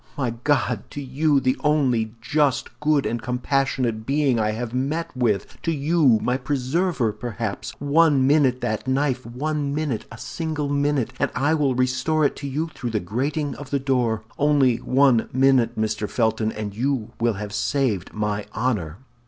My 0.17 0.31
God! 0.31 0.85
to 0.89 0.99
you—the 0.99 1.57
only 1.63 2.15
just, 2.21 2.79
good, 2.79 3.05
and 3.05 3.21
compassionate 3.21 4.03
being 4.03 4.39
I 4.39 4.49
have 4.49 4.73
met 4.73 5.15
with! 5.15 5.61
To 5.61 5.71
you—my 5.71 6.37
preserver, 6.37 7.13
perhaps! 7.13 7.75
One 7.79 8.25
minute 8.25 8.61
that 8.61 8.87
knife, 8.87 9.23
one 9.27 9.75
minute, 9.75 10.05
a 10.11 10.17
single 10.17 10.69
minute, 10.69 11.13
and 11.19 11.29
I 11.35 11.53
will 11.53 11.75
restore 11.75 12.25
it 12.25 12.35
to 12.37 12.47
you 12.47 12.69
through 12.73 12.89
the 12.89 12.99
grating 12.99 13.53
of 13.57 13.69
the 13.69 13.77
door. 13.77 14.23
Only 14.39 14.77
one 14.77 15.29
minute, 15.33 15.77
Mr. 15.79 16.09
Felton, 16.09 16.51
and 16.51 16.75
you 16.75 17.11
will 17.19 17.33
have 17.33 17.53
saved 17.53 18.11
my 18.11 18.47
honor!" 18.53 18.97